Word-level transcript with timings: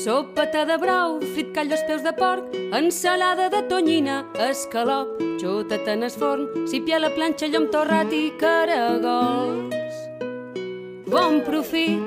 Sopeta 0.00 0.64
de 0.64 0.78
brou, 0.78 1.18
frit 1.34 1.50
callo 1.52 1.74
als 1.76 1.82
peus 1.84 2.00
de 2.00 2.12
porc, 2.16 2.54
ensalada 2.72 3.50
de 3.52 3.60
tonyina, 3.68 4.22
escalop, 4.48 5.18
xota't 5.42 5.90
en 5.92 6.06
es 6.06 6.16
forn, 6.16 6.46
sípia 6.70 6.96
a 6.96 7.02
la 7.02 7.10
planxa, 7.12 7.50
llom 7.52 7.66
torrat 7.68 8.08
i 8.16 8.30
caragols. 8.40 10.00
Bon 11.04 11.42
profit! 11.44 12.00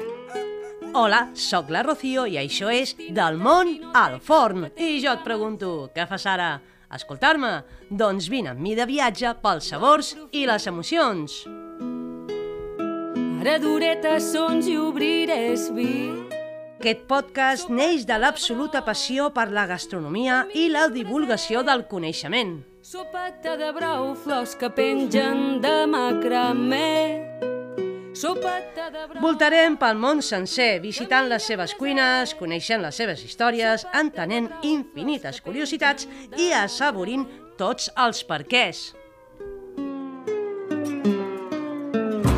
Hola, 0.97 1.27
sóc 1.37 1.69
la 1.69 1.85
Rocío 1.85 2.25
i 2.25 2.39
això 2.41 2.73
és 2.73 2.95
Del 2.97 3.37
món 3.37 3.77
al 3.93 4.17
forn. 4.17 4.71
I 4.73 4.97
jo 5.03 5.13
et 5.13 5.21
pregunto, 5.21 5.91
què 5.93 6.09
fas 6.09 6.25
ara? 6.25 6.51
Escoltar-me? 6.89 7.59
Doncs 7.93 8.25
vine 8.25 8.55
amb 8.55 8.61
mi 8.61 8.73
de 8.73 8.89
viatge 8.89 9.37
pels 9.45 9.69
sabors 9.69 10.15
i 10.31 10.47
les 10.49 10.65
emocions. 10.65 11.43
Ara 13.43 13.59
duretes 13.61 14.33
sons 14.33 14.65
i 14.65 14.79
obrirés 14.81 15.69
vi. 15.77 16.32
Aquest 16.83 17.05
podcast 17.07 17.69
neix 17.71 18.01
de 18.03 18.17
l'absoluta 18.19 18.81
passió 18.83 19.29
per 19.31 19.45
la 19.55 19.61
gastronomia 19.69 20.41
i 20.51 20.65
la 20.67 20.89
divulgació 20.91 21.61
del 21.63 21.85
coneixement. 21.87 22.57
Sopeta 22.83 23.53
de 23.55 23.69
brou, 23.71 24.09
flors 24.19 24.57
que 24.59 24.67
pengen 24.67 25.61
de 25.63 25.71
macramé. 25.87 27.23
Sopeta 28.11 28.89
de 28.91 29.05
brou... 29.13 29.21
Voltarem 29.23 29.77
pel 29.79 29.95
món 29.95 30.19
sencer, 30.19 30.81
visitant 30.83 31.31
les 31.31 31.47
seves 31.47 31.71
cuines, 31.79 32.35
coneixent 32.35 32.83
les 32.83 32.99
seves 32.99 33.23
històries, 33.23 33.87
entenent 33.95 34.51
infinites 34.67 35.39
curiositats 35.39 36.03
i 36.35 36.51
assaborint 36.51 37.23
tots 37.55 37.87
els 37.95 38.25
perquès. 38.27 38.89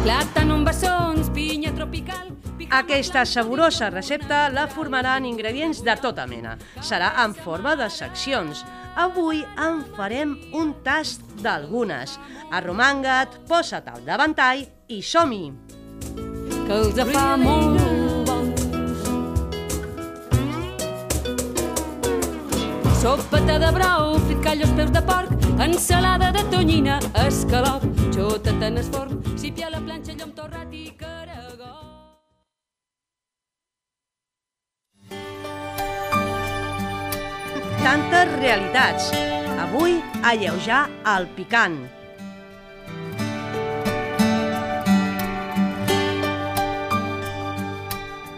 Plàtan, 0.05 0.53
bessons, 0.69 1.33
pinya 1.33 1.73
tropical... 1.73 2.34
Aquesta 2.71 3.25
saborosa 3.25 3.89
recepta 3.89 4.49
la 4.49 4.67
formaran 4.67 5.25
ingredients 5.25 5.83
de 5.83 5.95
tota 6.01 6.25
mena. 6.27 6.57
Serà 6.81 7.13
en 7.23 7.35
forma 7.35 7.75
de 7.75 7.89
seccions. 7.89 8.65
Avui 8.95 9.43
en 9.57 9.83
farem 9.95 10.37
un 10.53 10.73
tast 10.83 11.21
d'algunes. 11.43 12.17
Arromanga't, 12.51 13.41
posa't 13.49 13.89
al 13.91 14.05
davantall 14.07 14.65
i 14.87 15.01
som-hi! 15.01 15.75
que 16.65 16.73
els 16.73 17.01
fa 17.11 17.25
molt 17.37 18.29
bons. 18.29 18.63
De 23.45 23.71
brou, 23.71 24.15
frit 24.25 24.41
callo 24.43 24.65
als 24.65 24.73
peus 24.77 24.91
de 24.95 25.01
porc, 25.05 25.45
ensalada 25.63 26.31
de 26.35 26.43
tonyina, 26.51 26.97
escalop, 27.27 27.85
xota't 28.09 28.67
en 28.67 28.81
es 28.81 28.89
forn, 28.91 29.21
sípia 29.37 29.69
a 29.69 29.75
la 29.77 29.85
planxa, 29.85 30.17
llom 30.17 30.33
torrat 30.35 30.54
Tantes 37.95 38.27
realitats. 38.41 39.05
Avui, 39.63 39.93
alleujar 40.27 40.81
el 41.13 41.29
picant. 41.37 41.77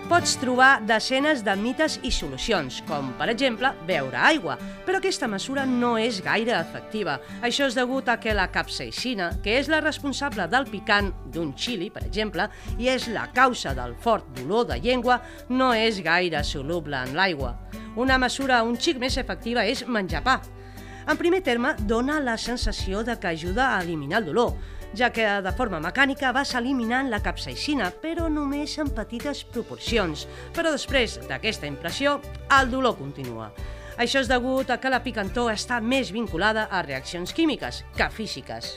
Pots 0.08 0.38
trobar 0.40 0.86
desenes 0.88 1.42
de 1.44 1.52
mites 1.60 1.98
i 2.08 2.14
solucions, 2.16 2.78
com, 2.88 3.10
per 3.20 3.26
exemple, 3.28 3.74
beure 3.90 4.16
aigua, 4.30 4.54
però 4.88 5.02
aquesta 5.02 5.28
mesura 5.28 5.66
no 5.68 5.98
és 6.00 6.22
gaire 6.24 6.54
efectiva. 6.56 7.18
Això 7.44 7.68
és 7.68 7.76
degut 7.76 8.08
a 8.08 8.16
que 8.16 8.32
la 8.32 8.48
capsaicina, 8.48 9.34
que 9.44 9.58
és 9.60 9.68
la 9.68 9.82
responsable 9.84 10.48
del 10.48 10.70
picant 10.72 11.12
d'un 11.36 11.52
xili, 11.60 11.90
per 11.92 12.06
exemple, 12.08 12.48
i 12.80 12.88
és 12.88 13.10
la 13.12 13.28
causa 13.36 13.76
del 13.76 13.98
fort 14.00 14.32
dolor 14.40 14.70
de 14.72 14.80
llengua, 14.80 15.20
no 15.50 15.74
és 15.76 16.00
gaire 16.00 16.40
soluble 16.40 17.04
en 17.04 17.12
l'aigua. 17.20 17.58
Una 18.00 18.16
mesura 18.16 18.64
un 18.64 18.80
xic 18.80 19.04
més 19.04 19.20
efectiva 19.20 19.68
és 19.68 19.84
menjar 19.92 20.24
pa. 20.24 20.40
En 21.08 21.16
primer 21.16 21.40
terme, 21.40 21.70
dona 21.88 22.18
la 22.20 22.34
sensació 22.36 23.00
de 23.08 23.14
que 23.16 23.30
ajuda 23.30 23.70
a 23.72 23.82
eliminar 23.82 24.20
el 24.20 24.26
dolor, 24.28 24.58
ja 24.92 25.08
que 25.16 25.24
de 25.24 25.54
forma 25.56 25.80
mecànica 25.80 26.34
vas 26.36 26.52
eliminant 26.60 27.08
la 27.08 27.22
capsaicina, 27.24 27.94
però 28.04 28.28
només 28.28 28.74
en 28.84 28.92
petites 28.92 29.46
proporcions. 29.48 30.26
Però 30.52 30.74
després 30.76 31.16
d'aquesta 31.30 31.70
impressió, 31.72 32.18
el 32.60 32.74
dolor 32.76 32.98
continua. 33.00 33.54
Això 33.96 34.20
és 34.20 34.28
degut 34.28 34.68
a 34.70 34.82
que 34.84 34.92
la 34.92 35.00
picantor 35.00 35.54
està 35.54 35.80
més 35.80 36.12
vinculada 36.12 36.68
a 36.68 36.84
reaccions 36.84 37.32
químiques 37.32 37.86
que 37.96 38.12
físiques. 38.12 38.76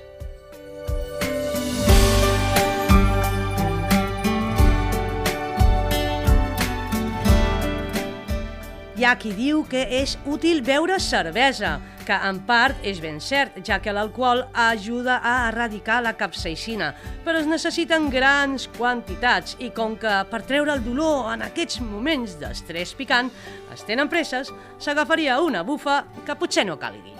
Hi 9.00 9.04
ha 9.08 9.16
qui 9.18 9.30
diu 9.32 9.64
que 9.64 9.88
és 9.98 10.18
útil 10.28 10.60
beure 10.62 11.00
cervesa, 11.00 11.80
que 12.10 12.16
en 12.26 12.40
part 12.42 12.80
és 12.82 12.98
ben 12.98 13.20
cert, 13.22 13.60
ja 13.62 13.76
que 13.78 13.92
l'alcohol 13.94 14.42
ajuda 14.58 15.20
a 15.22 15.34
erradicar 15.46 16.00
la 16.02 16.16
capsaicina, 16.18 16.90
però 17.22 17.38
es 17.38 17.46
necessiten 17.46 18.08
grans 18.10 18.66
quantitats 18.74 19.54
i 19.62 19.70
com 19.76 19.94
que 20.00 20.16
per 20.32 20.42
treure 20.48 20.74
el 20.74 20.82
dolor 20.82 21.30
en 21.36 21.46
aquests 21.46 21.78
moments 21.86 22.34
d'estrès 22.42 22.96
picant 22.98 23.30
es 23.70 23.86
tenen 23.86 24.10
presses, 24.10 24.50
s'agafaria 24.82 25.38
una 25.44 25.62
bufa 25.62 26.02
que 26.26 26.34
potser 26.34 26.66
no 26.66 26.80
calgui. 26.82 27.19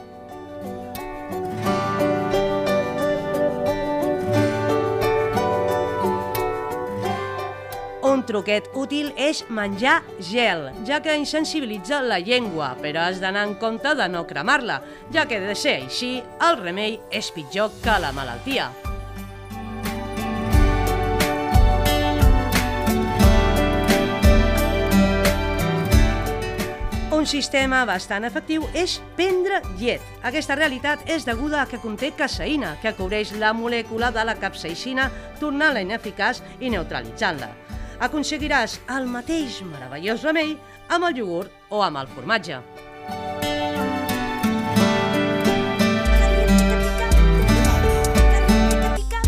Un 8.10 8.24
truquet 8.26 8.66
útil 8.74 9.12
és 9.14 9.44
menjar 9.54 10.00
gel, 10.26 10.64
ja 10.88 10.98
que 10.98 11.14
insensibilitza 11.14 12.00
la 12.02 12.18
llengua, 12.18 12.72
però 12.82 13.04
has 13.06 13.20
d'anar 13.22 13.44
en 13.46 13.54
compte 13.60 13.92
de 13.94 14.08
no 14.10 14.24
cremar-la, 14.26 14.80
ja 15.14 15.28
que 15.30 15.38
de 15.38 15.54
ser 15.54 15.76
així, 15.84 16.16
el 16.42 16.58
remei 16.58 16.98
és 17.14 17.30
pitjor 17.30 17.70
que 17.84 18.00
la 18.02 18.10
malaltia. 18.10 18.66
Un 27.14 27.30
sistema 27.30 27.84
bastant 27.86 28.26
efectiu 28.26 28.66
és 28.74 28.98
prendre 29.14 29.62
llet. 29.78 30.02
Aquesta 30.26 30.58
realitat 30.58 31.06
és 31.06 31.28
deguda 31.28 31.62
a 31.62 31.70
que 31.70 31.78
conté 31.78 32.10
caseïna, 32.16 32.74
que 32.82 32.96
cobreix 32.98 33.36
la 33.38 33.54
molècula 33.54 34.10
de 34.10 34.26
la 34.26 34.40
capsaicina, 34.40 35.12
tornant-la 35.38 35.86
ineficaç 35.86 36.42
i 36.58 36.74
neutralitzant-la. 36.74 37.69
Aconseguiràs 38.00 38.78
el 38.94 39.04
mateix 39.12 39.58
meravellós 39.68 40.22
remei 40.24 40.54
amb 40.88 41.04
el 41.08 41.18
iogurt 41.20 41.52
o 41.68 41.82
amb 41.84 42.00
el 42.00 42.08
formatge. 42.14 42.56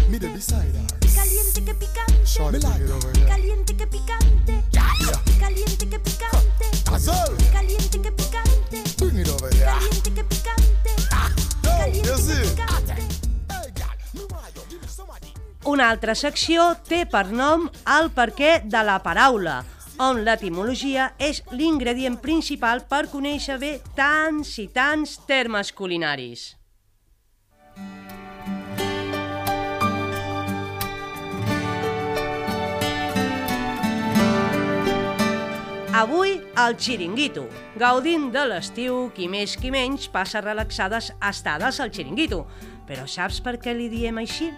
Mire 0.09 0.29
beside 0.33 0.73
her. 0.73 0.89
Caliente 1.15 1.61
que 1.67 1.75
picante, 1.75 3.12
Una 15.83 15.91
altra 15.91 16.15
secció 16.15 16.65
té 16.87 17.01
per 17.11 17.25
nom 17.35 17.65
el 17.91 18.05
perquè 18.15 18.51
de 18.71 18.81
la 18.87 19.01
paraula, 19.03 19.57
on 19.99 20.21
l'etimologia 20.23 21.09
és 21.19 21.41
l'ingredient 21.51 22.21
principal 22.23 22.85
per 22.87 23.09
conèixer 23.11 23.57
bé 23.59 23.71
tants 23.97 24.53
i 24.63 24.69
tants 24.71 25.17
termes 25.27 25.73
culinaris. 25.75 26.45
Avui, 35.99 36.37
el 36.63 36.77
xiringuito. 36.79 37.49
Gaudint 37.83 38.29
de 38.31 38.45
l'estiu, 38.53 39.09
qui 39.17 39.27
més 39.27 39.57
qui 39.59 39.75
menys 39.75 40.07
passa 40.15 40.45
relaxades 40.47 41.11
estades 41.19 41.83
al 41.83 41.91
xiringuito. 41.91 42.45
Però 42.87 43.09
saps 43.11 43.43
per 43.43 43.57
què 43.59 43.75
li 43.75 43.91
diem 43.91 44.23
així? 44.23 44.53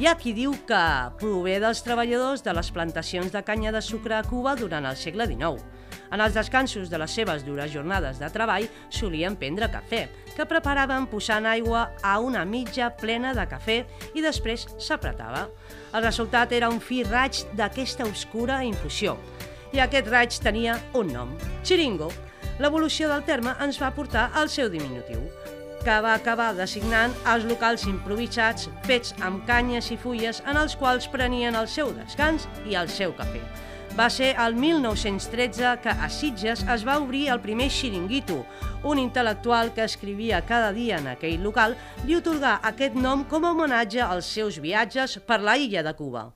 Hi 0.00 0.06
ha 0.08 0.14
qui 0.16 0.30
diu 0.32 0.54
que 0.64 0.76
prové 1.20 1.58
dels 1.60 1.82
treballadors 1.84 2.40
de 2.40 2.54
les 2.56 2.70
plantacions 2.72 3.34
de 3.34 3.42
canya 3.44 3.68
de 3.74 3.82
sucre 3.84 4.14
a 4.16 4.22
Cuba 4.24 4.54
durant 4.56 4.86
el 4.88 4.96
segle 4.96 5.26
XIX. 5.28 5.60
En 6.08 6.22
els 6.24 6.32
descansos 6.32 6.88
de 6.88 7.00
les 7.02 7.16
seves 7.18 7.44
dures 7.44 7.68
jornades 7.68 8.16
de 8.16 8.30
treball 8.32 8.64
solien 8.88 9.36
prendre 9.36 9.68
cafè, 9.68 10.06
que 10.38 10.48
preparaven 10.48 11.04
posant 11.12 11.44
aigua 11.44 11.90
a 12.00 12.14
una 12.24 12.46
mitja 12.48 12.88
plena 12.96 13.34
de 13.36 13.44
cafè 13.52 13.78
i 14.16 14.24
després 14.24 14.70
s'apretava. 14.80 15.50
El 15.92 16.08
resultat 16.08 16.56
era 16.56 16.72
un 16.72 16.80
fi 16.80 17.02
raig 17.04 17.44
d'aquesta 17.52 18.08
obscura 18.08 18.62
infusió. 18.64 19.18
I 19.76 19.84
aquest 19.84 20.08
raig 20.08 20.40
tenia 20.40 20.80
un 20.96 21.12
nom, 21.12 21.36
xiringo. 21.60 22.08
L'evolució 22.56 23.12
del 23.12 23.28
terme 23.28 23.52
ens 23.60 23.76
va 23.76 23.92
portar 23.92 24.30
al 24.32 24.48
seu 24.48 24.72
diminutiu, 24.72 25.28
que 25.84 25.96
va 26.04 26.14
acabar 26.14 26.50
designant 26.56 27.14
els 27.32 27.46
locals 27.48 27.86
improvisats 27.90 28.68
fets 28.86 29.14
amb 29.26 29.42
canyes 29.48 29.90
i 29.94 29.98
fulles 30.00 30.42
en 30.46 30.60
els 30.60 30.76
quals 30.76 31.08
prenien 31.12 31.58
el 31.58 31.68
seu 31.68 31.92
descans 31.96 32.48
i 32.68 32.78
el 32.78 32.88
seu 32.92 33.16
cafè. 33.18 33.42
Va 33.98 34.06
ser 34.08 34.30
el 34.38 34.54
1913 34.54 35.76
que 35.82 35.90
a 35.90 36.08
Sitges 36.08 36.62
es 36.74 36.86
va 36.86 36.98
obrir 37.02 37.26
el 37.34 37.40
primer 37.42 37.68
xiringuito. 37.74 38.44
Un 38.86 39.02
intel·lectual 39.02 39.74
que 39.74 39.84
escrivia 39.84 40.44
cada 40.46 40.72
dia 40.72 41.02
en 41.02 41.10
aquell 41.10 41.42
local 41.42 41.76
li 42.06 42.16
otorgà 42.16 42.60
aquest 42.72 42.94
nom 42.94 43.26
com 43.28 43.44
a 43.44 43.54
homenatge 43.56 44.00
als 44.06 44.30
seus 44.30 44.60
viatges 44.62 45.18
per 45.26 45.42
la 45.42 45.58
illa 45.58 45.82
de 45.82 45.96
Cuba. 45.98 46.30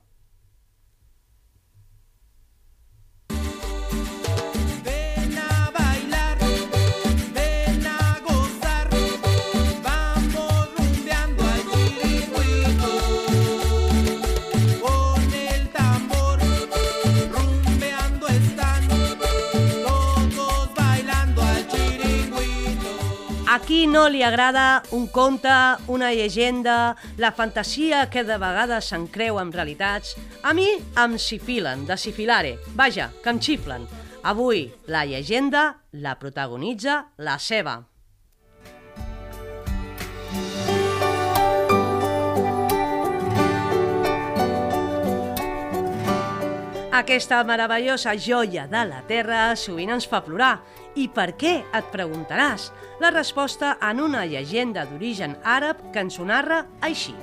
Qui 23.75 23.87
no 23.91 24.05
li 24.07 24.21
agrada 24.23 24.83
un 24.95 25.09
conte, 25.11 25.51
una 25.91 26.13
llegenda, 26.13 26.95
la 27.17 27.33
fantasia 27.35 28.05
que 28.09 28.21
de 28.23 28.37
vegades 28.39 28.87
se'n 28.87 29.09
creu 29.11 29.35
amb 29.41 29.51
realitats? 29.51 30.13
A 30.47 30.53
mi 30.55 30.69
em 31.01 31.17
sifilen, 31.19 31.83
de 31.89 31.97
sifilare. 31.99 32.53
Vaja, 32.79 33.09
que 33.19 33.33
em 33.33 33.41
xiflen. 33.43 33.83
Avui, 34.23 34.69
la 34.87 35.03
llegenda 35.03 35.65
la 35.91 36.15
protagonitza 36.21 37.01
la 37.17 37.35
seva. 37.35 37.81
Aquesta 46.95 47.43
meravellosa 47.43 48.15
joia 48.15 48.69
de 48.71 48.87
la 48.87 49.03
terra 49.03 49.49
sovint 49.59 49.91
ens 49.97 50.07
fa 50.07 50.23
plorar. 50.23 50.61
I 50.95 51.09
per 51.11 51.33
què, 51.35 51.57
et 51.75 51.87
preguntaràs? 51.91 52.69
La 53.03 53.11
resposta 53.11 53.73
en 53.83 53.99
una 53.99 54.23
llegenda 54.31 54.85
d'origen 54.87 55.35
àrab 55.43 55.81
que 55.91 56.05
ens 56.05 56.15
ho 56.19 56.27
narra 56.27 56.63
així. 56.87 57.15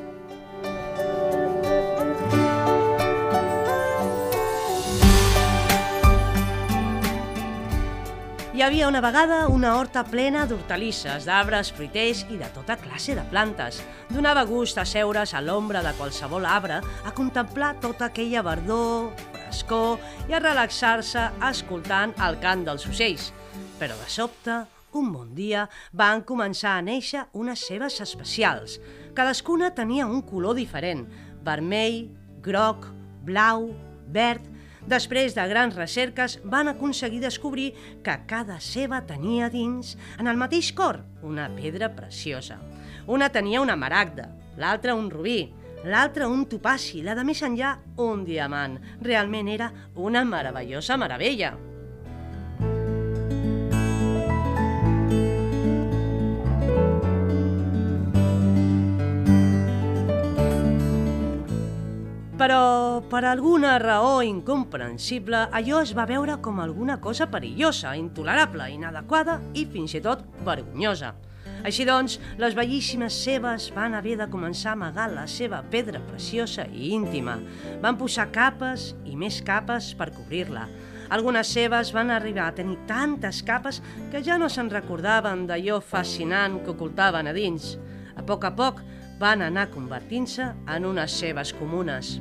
Hi 8.52 8.60
havia 8.60 8.86
una 8.92 9.00
vegada 9.00 9.46
una 9.48 9.72
horta 9.78 10.04
plena 10.04 10.44
d'hortalisses, 10.44 11.24
d'arbres, 11.24 11.72
fruiters 11.72 12.26
i 12.28 12.36
de 12.36 12.52
tota 12.52 12.76
classe 12.76 13.16
de 13.16 13.24
plantes. 13.32 13.80
Donava 14.12 14.44
gust 14.44 14.76
asseure's 14.78 15.32
a 15.32 15.40
l'ombra 15.40 15.80
de 15.82 15.96
qualsevol 15.96 16.44
arbre 16.44 16.82
a 16.84 17.16
contemplar 17.16 17.78
tota 17.80 18.12
aquella 18.12 18.44
verdor, 18.44 19.14
frescor 19.32 19.96
i 20.28 20.36
a 20.36 20.44
relaxar-se 20.44 21.30
escoltant 21.48 22.12
el 22.20 22.36
cant 22.44 22.68
dels 22.68 22.84
ocells. 22.92 23.32
Però 23.80 23.96
de 23.98 24.08
sobte, 24.08 24.62
un 24.92 25.12
bon 25.12 25.34
dia, 25.34 25.66
van 25.92 26.24
començar 26.28 26.76
a 26.76 26.84
néixer 26.84 27.26
unes 27.32 27.64
cebes 27.68 28.00
especials. 28.04 28.78
Cadascuna 29.16 29.72
tenia 29.74 30.06
un 30.06 30.22
color 30.26 30.56
diferent, 30.58 31.06
vermell, 31.44 32.04
groc, 32.44 32.88
blau, 33.24 33.70
verd, 34.12 34.52
Després 34.82 35.36
de 35.36 35.44
grans 35.46 35.76
recerques, 35.78 36.40
van 36.42 36.66
aconseguir 36.68 37.20
descobrir 37.22 37.70
que 38.02 38.16
cada 38.26 38.58
ceba 38.60 39.02
tenia 39.06 39.48
dins, 39.50 39.96
en 40.18 40.26
el 40.26 40.36
mateix 40.36 40.72
cor, 40.74 41.04
una 41.22 41.46
pedra 41.54 41.92
preciosa. 41.94 42.58
Una 43.06 43.28
tenia 43.30 43.62
una 43.62 43.76
maragda, 43.78 44.28
l'altra 44.58 44.96
un 44.98 45.08
rubí, 45.10 45.52
l'altra 45.84 46.26
un 46.28 46.46
topaci, 46.50 47.02
la 47.06 47.14
de 47.14 47.22
més 47.26 47.42
enllà 47.46 47.76
un 48.02 48.24
diamant. 48.26 48.80
Realment 49.02 49.52
era 49.54 49.70
una 49.94 50.24
meravellosa 50.26 50.98
meravella. 50.98 51.54
Per 63.12 63.26
alguna 63.26 63.76
raó 63.76 64.22
incomprensible, 64.24 65.42
allò 65.52 65.82
es 65.84 65.90
va 65.92 66.06
veure 66.08 66.38
com 66.40 66.62
alguna 66.62 66.94
cosa 66.96 67.26
perillosa, 67.28 67.90
intolerable, 68.00 68.70
inadequada 68.72 69.34
i 69.52 69.66
fins 69.68 69.92
i 69.92 70.00
tot 70.00 70.22
vergonyosa. 70.46 71.10
Així 71.68 71.84
doncs, 71.84 72.16
les 72.40 72.56
bellíssimes 72.56 73.18
cebes 73.26 73.68
van 73.76 73.92
haver 73.98 74.16
de 74.16 74.30
començar 74.32 74.72
a 74.72 74.78
amagar 74.78 75.10
la 75.12 75.26
seva 75.28 75.60
pedra 75.68 76.00
preciosa 76.08 76.64
i 76.72 76.94
íntima. 76.96 77.36
Van 77.84 78.00
posar 78.00 78.30
capes 78.32 78.94
i 79.04 79.12
més 79.12 79.42
capes 79.44 79.92
per 79.92 80.08
cobrir-la. 80.16 80.64
Algunes 81.12 81.52
cebes 81.52 81.92
van 81.92 82.08
arribar 82.16 82.48
a 82.48 82.56
tenir 82.56 82.80
tantes 82.88 83.44
capes 83.44 83.82
que 84.08 84.24
ja 84.24 84.40
no 84.40 84.48
se'n 84.48 84.72
recordaven 84.72 85.44
d'allò 85.50 85.82
fascinant 85.84 86.62
que 86.64 86.72
ocultaven 86.72 87.28
a 87.28 87.36
dins. 87.36 87.74
A 88.16 88.24
poc 88.24 88.48
a 88.48 88.56
poc 88.56 88.80
van 89.20 89.44
anar 89.44 89.68
convertint-se 89.68 90.54
en 90.64 90.88
unes 90.88 91.20
cebes 91.20 91.52
comunes. 91.60 92.16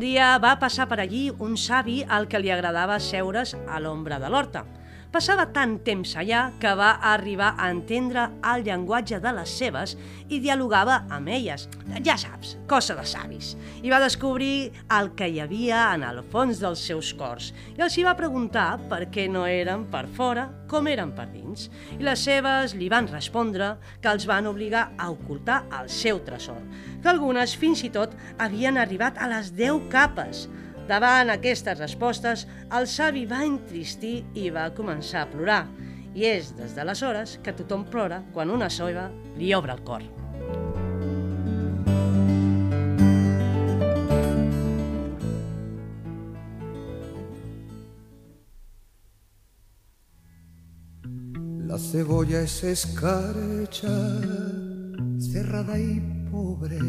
Dia 0.00 0.38
va 0.40 0.54
passar 0.56 0.86
per 0.88 0.96
allí 1.02 1.26
un 1.44 1.58
savi 1.60 1.98
al 2.16 2.24
que 2.32 2.38
li 2.40 2.48
agradava 2.54 2.96
seure's 3.04 3.52
a 3.68 3.80
l'ombra 3.84 4.16
de 4.22 4.30
l'horta. 4.32 4.62
Passava 5.10 5.42
tant 5.50 5.72
temps 5.82 6.12
allà 6.20 6.40
que 6.62 6.70
va 6.78 6.92
arribar 7.10 7.48
a 7.58 7.66
entendre 7.74 8.28
el 8.46 8.62
llenguatge 8.62 9.18
de 9.18 9.32
les 9.34 9.50
seves 9.58 9.96
i 10.30 10.38
dialogava 10.38 11.00
amb 11.10 11.32
elles. 11.34 11.64
Ja 12.06 12.14
saps, 12.14 12.52
cosa 12.70 12.94
de 12.94 13.02
savis. 13.10 13.56
I 13.82 13.90
va 13.90 13.98
descobrir 13.98 14.70
el 14.94 15.10
que 15.18 15.26
hi 15.26 15.40
havia 15.42 15.80
en 15.96 16.06
el 16.06 16.22
fons 16.30 16.62
dels 16.62 16.84
seus 16.86 17.10
cors 17.18 17.50
i 17.74 17.82
els 17.82 17.98
hi 17.98 18.06
va 18.06 18.14
preguntar 18.14 18.68
per 18.92 19.08
què 19.10 19.26
no 19.26 19.42
eren 19.50 19.88
per 19.90 20.04
fora 20.14 20.46
com 20.70 20.86
eren 20.86 21.10
per 21.18 21.26
dins. 21.34 21.66
I 21.98 22.06
les 22.06 22.22
seves 22.30 22.78
li 22.78 22.86
van 22.86 23.10
respondre 23.10 23.72
que 23.98 24.14
els 24.14 24.30
van 24.30 24.46
obligar 24.46 24.92
a 24.94 25.10
ocultar 25.10 25.64
el 25.80 25.90
seu 25.90 26.22
tresor, 26.22 26.62
que 27.02 27.10
algunes 27.10 27.58
fins 27.58 27.82
i 27.82 27.90
tot 27.90 28.14
havien 28.38 28.78
arribat 28.78 29.18
a 29.18 29.26
les 29.34 29.50
10 29.58 29.90
capes, 29.90 30.46
Davant 30.90 31.30
aquestes 31.30 31.78
respostes, 31.78 32.48
el 32.74 32.88
savi 32.90 33.20
va 33.30 33.44
entristir 33.46 34.24
i 34.34 34.48
va 34.50 34.72
començar 34.74 35.20
a 35.22 35.28
plorar. 35.30 35.60
I 36.18 36.24
és 36.26 36.48
des 36.58 36.74
d'aleshores 36.74 37.36
que 37.44 37.54
tothom 37.54 37.84
plora 37.92 38.24
quan 38.34 38.50
una 38.50 38.66
soiva 38.66 39.06
li 39.38 39.52
obre 39.54 39.76
el 39.76 39.84
cor. 39.86 40.02
La 51.70 51.78
cebolla 51.78 52.40
es 52.42 52.64
escarcha, 52.64 53.94
cerrada 55.30 55.78
y 55.78 56.02
pobre. 56.32 56.80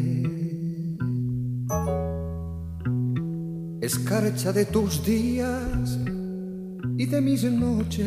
Escarcha 3.82 4.52
de 4.52 4.64
tus 4.64 5.04
días 5.04 5.98
y 6.96 7.04
de 7.04 7.20
mis 7.20 7.42
noches. 7.42 8.06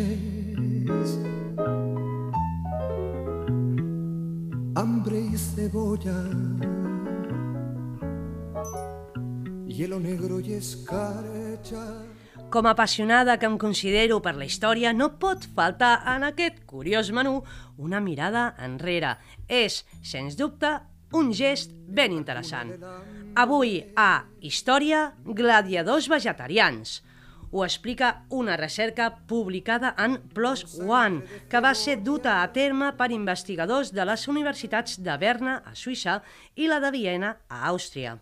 Hambre 4.74 5.20
y 5.20 5.38
cebolla. 5.38 6.24
Hielo 9.68 10.00
negro 10.00 10.40
y 10.40 10.54
escarcha. 10.54 11.84
Com 12.50 12.68
a 12.68 12.72
apassionada 12.72 13.36
que 13.38 13.46
em 13.46 13.58
considero 13.60 14.22
per 14.24 14.38
la 14.40 14.48
història, 14.48 14.96
no 14.96 15.20
pot 15.20 15.44
faltar 15.44 15.98
en 16.16 16.24
aquest 16.24 16.64
curiós 16.64 17.12
menú 17.12 17.42
una 17.76 18.00
mirada 18.00 18.54
enrere. 18.64 19.18
És, 19.50 19.84
sens 20.00 20.40
dubte, 20.40 20.78
un 21.12 21.36
gest 21.36 21.76
ben 21.76 22.16
interessant. 22.16 22.72
Avui 23.36 23.82
a 24.00 24.24
Història, 24.40 25.10
gladiadors 25.28 26.06
vegetarians. 26.08 27.02
Ho 27.52 27.66
explica 27.66 28.22
una 28.32 28.56
recerca 28.56 29.10
publicada 29.28 29.92
en 30.00 30.16
PLOS 30.32 30.78
ONE, 30.80 31.42
que 31.52 31.60
va 31.60 31.74
ser 31.76 31.98
duta 32.00 32.38
a 32.40 32.48
terme 32.56 32.94
per 32.96 33.10
investigadors 33.12 33.92
de 33.92 34.06
les 34.08 34.24
universitats 34.32 34.96
de 35.04 35.18
Berna, 35.20 35.58
a 35.68 35.76
Suïssa, 35.76 36.22
i 36.56 36.72
la 36.72 36.80
de 36.80 36.94
Viena, 36.96 37.34
a 37.52 37.66
Àustria. 37.74 38.16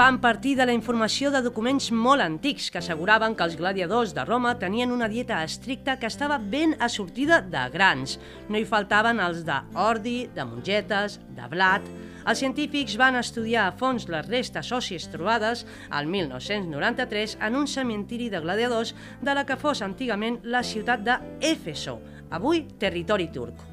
Van 0.00 0.18
partir 0.18 0.56
de 0.56 0.64
la 0.64 0.72
informació 0.72 1.28
de 1.28 1.42
documents 1.44 1.90
molt 1.92 2.24
antics 2.24 2.70
que 2.72 2.78
asseguraven 2.80 3.34
que 3.36 3.44
els 3.44 3.58
gladiadors 3.60 4.14
de 4.16 4.22
Roma 4.24 4.54
tenien 4.56 4.94
una 4.94 5.10
dieta 5.12 5.42
estricta 5.44 5.98
que 6.00 6.08
estava 6.08 6.38
ben 6.40 6.72
assortida 6.80 7.42
de 7.44 7.66
grans. 7.74 8.16
No 8.48 8.56
hi 8.56 8.64
faltaven 8.64 9.20
els 9.20 9.44
d'ordi, 9.44 10.30
de 10.32 10.46
mongetes, 10.48 11.18
de 11.36 11.50
blat... 11.52 11.84
Els 12.30 12.40
científics 12.40 12.98
van 13.00 13.16
estudiar 13.16 13.66
a 13.66 13.76
fons 13.76 14.04
les 14.12 14.26
restes 14.28 14.72
òssies 14.76 15.08
trobades 15.12 15.66
al 15.88 16.08
1993 16.08 17.38
en 17.48 17.56
un 17.56 17.68
cementiri 17.68 18.28
de 18.32 18.40
gladiadors 18.44 18.92
de 19.20 19.36
la 19.36 19.44
que 19.48 19.56
fos 19.60 19.80
antigament 19.84 20.36
la 20.44 20.60
ciutat 20.64 21.04
d'Éfeso, 21.04 21.96
avui 22.30 22.66
territori 22.78 23.32
turc. 23.32 23.66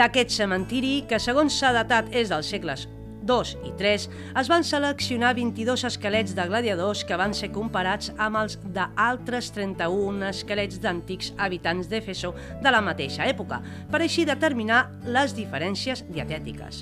D'aquest 0.00 0.32
cementiri, 0.32 1.02
que 1.04 1.18
segons 1.20 1.52
s'ha 1.60 1.74
datat 1.76 2.06
és 2.16 2.30
dels 2.32 2.48
segles 2.48 2.86
2 3.28 3.50
i 3.68 3.72
3, 3.76 4.06
es 4.40 4.48
van 4.48 4.64
seleccionar 4.64 5.34
22 5.36 5.84
esquelets 5.90 6.32
de 6.38 6.46
gladiadors 6.48 7.02
que 7.04 7.18
van 7.20 7.34
ser 7.36 7.50
comparats 7.52 8.08
amb 8.16 8.40
els 8.40 8.56
d'altres 8.72 9.50
31 9.52 10.24
esquelets 10.30 10.80
d'antics 10.80 11.34
habitants 11.36 11.92
d'Efeso 11.92 12.32
de 12.64 12.72
la 12.72 12.80
mateixa 12.80 13.28
època, 13.28 13.60
per 13.92 14.00
així 14.00 14.24
determinar 14.24 14.86
les 15.04 15.36
diferències 15.36 16.06
dietètiques. 16.08 16.80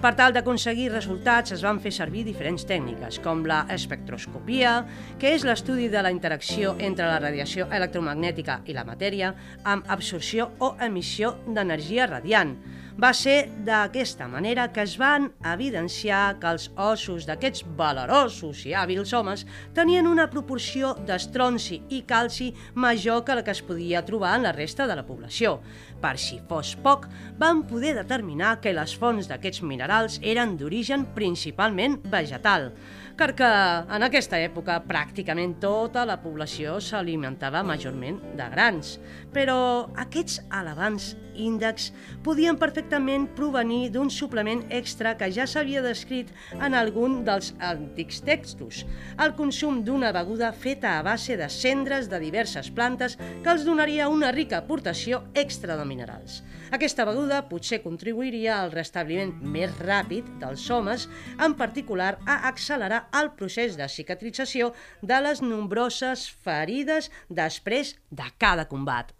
Per 0.00 0.14
tal 0.16 0.32
d'aconseguir 0.32 0.86
resultats 0.94 1.52
es 1.52 1.60
van 1.60 1.76
fer 1.84 1.90
servir 1.92 2.22
diferents 2.24 2.62
tècniques, 2.64 3.18
com 3.20 3.42
la 3.44 3.58
espectroscopia, 3.74 4.78
que 5.20 5.34
és 5.36 5.44
l'estudi 5.44 5.90
de 5.92 6.00
la 6.00 6.08
interacció 6.14 6.72
entre 6.80 7.04
la 7.04 7.18
radiació 7.20 7.66
electromagnètica 7.68 8.62
i 8.64 8.72
la 8.72 8.86
matèria, 8.88 9.34
amb 9.68 9.84
absorció 9.92 10.54
o 10.64 10.70
emissió 10.80 11.34
d'energia 11.44 12.08
radiant. 12.08 12.56
Va 13.00 13.14
ser 13.16 13.46
d'aquesta 13.64 14.26
manera 14.28 14.66
que 14.74 14.82
es 14.84 14.98
van 15.00 15.30
evidenciar 15.48 16.34
que 16.40 16.50
els 16.52 16.66
ossos 16.76 17.24
d'aquests 17.24 17.62
valerosos 17.78 18.60
i 18.68 18.74
hàbils 18.76 19.14
homes 19.16 19.46
tenien 19.72 20.04
una 20.10 20.26
proporció 20.28 20.90
d'estronci 21.08 21.78
i 21.96 22.02
calci 22.10 22.50
major 22.74 23.22
que 23.24 23.38
la 23.38 23.44
que 23.46 23.54
es 23.56 23.62
podia 23.64 24.04
trobar 24.04 24.34
en 24.36 24.44
la 24.44 24.52
resta 24.52 24.84
de 24.86 24.98
la 24.98 25.06
població. 25.08 25.62
Per 26.02 26.18
si 26.20 26.42
fos 26.50 26.74
poc, 26.84 27.06
van 27.40 27.64
poder 27.70 27.94
determinar 27.96 28.58
que 28.60 28.76
les 28.76 28.92
fonts 28.92 29.32
d'aquests 29.32 29.64
minerals 29.64 30.20
eren 30.20 30.58
d'origen 30.60 31.08
principalment 31.16 32.02
vegetal, 32.04 32.68
perquè 33.16 33.48
en 33.96 34.04
aquesta 34.04 34.38
època 34.40 34.76
pràcticament 34.84 35.56
tota 35.60 36.04
la 36.08 36.18
població 36.20 36.76
s'alimentava 36.84 37.64
majorment 37.64 38.20
de 38.36 38.52
grans, 38.52 38.98
però 39.32 39.88
aquests 40.04 40.40
elevants 40.60 41.14
índexs 41.34 41.90
podien 42.24 42.58
perfectament 42.60 43.28
provenir 43.38 43.90
d'un 43.94 44.10
suplement 44.10 44.62
extra 44.70 45.16
que 45.18 45.30
ja 45.32 45.46
s'havia 45.46 45.82
descrit 45.84 46.30
en 46.58 46.74
algun 46.74 47.20
dels 47.26 47.52
antics 47.58 48.20
textos, 48.26 48.84
el 49.18 49.34
consum 49.38 49.82
d'una 49.84 50.12
beguda 50.16 50.52
feta 50.52 50.98
a 50.98 51.02
base 51.06 51.36
de 51.36 51.48
cendres 51.50 52.08
de 52.10 52.20
diverses 52.22 52.70
plantes 52.70 53.16
que 53.18 53.50
els 53.52 53.64
donaria 53.64 54.08
una 54.08 54.32
rica 54.32 54.60
aportació 54.62 55.24
extra 55.34 55.76
de 55.76 55.84
minerals. 55.84 56.40
Aquesta 56.70 57.04
beguda 57.08 57.42
potser 57.50 57.80
contribuiria 57.82 58.60
al 58.60 58.70
restabliment 58.70 59.32
més 59.42 59.74
ràpid 59.82 60.28
dels 60.42 60.68
homes, 60.70 61.08
en 61.42 61.56
particular 61.58 62.12
a 62.26 62.40
accelerar 62.50 63.08
el 63.20 63.32
procés 63.38 63.78
de 63.80 63.88
cicatrització 63.90 64.72
de 65.02 65.22
les 65.26 65.42
nombroses 65.42 66.28
ferides 66.44 67.10
després 67.28 67.96
de 68.10 68.30
cada 68.38 68.68
combat. 68.70 69.19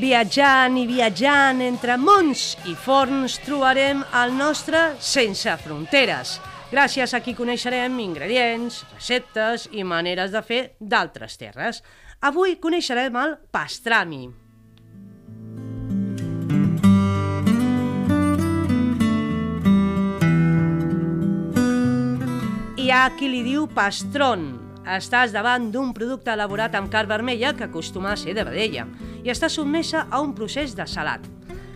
Viatjant 0.00 0.74
i 0.80 0.86
viatjant 0.88 1.60
entre 1.62 1.94
mons 2.00 2.56
i 2.66 2.72
forns 2.74 3.36
trobarem 3.44 4.00
el 4.20 4.32
nostre 4.34 4.80
sense 5.00 5.52
fronteres. 5.62 6.34
Gràcies 6.72 7.14
a 7.14 7.20
qui 7.22 7.32
coneixerem 7.38 7.98
ingredients, 8.02 8.80
receptes 8.96 9.68
i 9.70 9.84
maneres 9.86 10.32
de 10.34 10.42
fer 10.42 10.60
d'altres 10.80 11.38
terres. 11.40 11.82
Avui 12.20 12.58
coneixerem 12.60 13.14
el 13.16 13.30
pastrami. 13.48 14.26
Hi 22.76 22.90
ha 22.92 23.06
qui 23.16 23.30
li 23.32 23.40
diu 23.46 23.64
pastron. 23.72 24.44
Estàs 24.84 25.32
davant 25.32 25.70
d'un 25.72 25.94
producte 25.96 26.36
elaborat 26.36 26.76
amb 26.76 26.92
carn 26.92 27.08
vermella 27.08 27.54
que 27.56 27.70
acostuma 27.70 28.12
a 28.12 28.20
ser 28.20 28.36
de 28.36 28.44
vedella 28.44 28.84
i 29.24 29.32
està 29.32 29.48
sotmesa 29.48 30.04
a 30.10 30.20
un 30.20 30.36
procés 30.36 30.76
de 30.76 30.84
salat. 30.84 31.24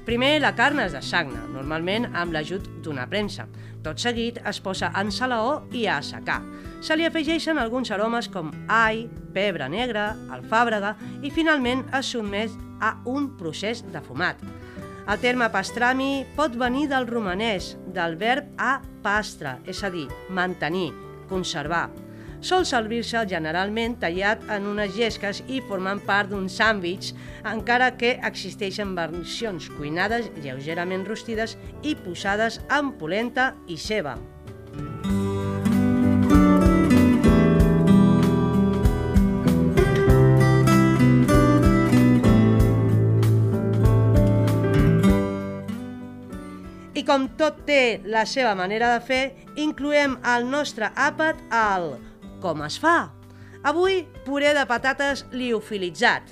Primer 0.04 0.36
la 0.42 0.52
carn 0.52 0.82
es 0.82 0.92
dessagna, 0.92 1.46
normalment 1.48 2.10
amb 2.12 2.34
l'ajut 2.36 2.66
d'una 2.84 3.06
premsa. 3.08 3.46
Tot 3.84 4.00
seguit 4.00 4.36
es 4.44 4.60
posa 4.60 4.90
en 5.00 5.08
salaó 5.12 5.62
i 5.72 5.86
a 5.88 5.96
assecar. 6.02 6.42
Se 6.84 6.96
li 6.96 7.06
afegeixen 7.08 7.56
alguns 7.56 7.88
aromes 7.94 8.28
com 8.28 8.50
all, 8.68 9.06
pebre 9.32 9.70
negre, 9.72 10.10
alfàbrega 10.36 10.92
i 11.24 11.32
finalment 11.32 11.86
es 11.96 12.12
sotmet 12.12 12.52
a 12.84 12.98
un 13.08 13.30
procés 13.40 13.80
de 13.94 14.04
fumat. 14.04 14.44
El 15.08 15.20
terme 15.24 15.48
pastrami 15.52 16.24
pot 16.36 16.52
venir 16.60 16.90
del 16.92 17.08
romanès, 17.08 17.74
del 17.96 18.20
verb 18.20 18.52
a 18.60 18.78
pastra, 19.04 19.58
és 19.64 19.80
a 19.84 19.92
dir, 19.92 20.08
mantenir, 20.28 20.90
conservar. 21.32 21.88
Sol 22.44 22.66
servir-se 22.68 23.22
generalment 23.24 23.94
tallat 24.02 24.42
en 24.52 24.66
unes 24.68 24.92
llesques 24.98 25.38
i 25.48 25.62
formant 25.64 26.02
part 26.04 26.28
d'un 26.28 26.44
sàndwich, 26.52 27.14
encara 27.48 27.94
que 27.96 28.18
existeixen 28.28 28.92
versions 28.98 29.70
cuinades 29.78 30.28
lleugerament 30.44 31.08
rostides 31.08 31.56
i 31.80 31.96
posades 31.96 32.60
amb 32.68 32.98
polenta 33.00 33.54
i 33.64 33.80
ceba. 33.80 34.18
I 46.92 47.08
com 47.08 47.30
tot 47.40 47.64
té 47.64 48.02
la 48.04 48.28
seva 48.28 48.52
manera 48.52 48.98
de 48.98 49.04
fer, 49.08 49.22
incloem 49.56 50.20
al 50.20 50.44
nostre 50.44 50.92
àpat 50.92 51.40
el 51.48 51.94
com 52.44 52.64
es 52.66 52.76
fa. 52.80 53.14
Avui, 53.64 54.02
puré 54.26 54.52
de 54.52 54.66
patates 54.68 55.24
liofilitzat. 55.32 56.28